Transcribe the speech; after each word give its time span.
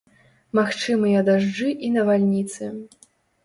Магчымыя 0.59 1.21
дажджы 1.29 1.69
і 1.89 1.95
навальніцы. 2.01 2.75